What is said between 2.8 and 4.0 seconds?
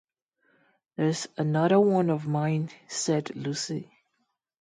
said Lucie.